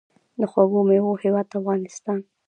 [0.39, 2.19] د خوږو میوو هیواد افغانستان.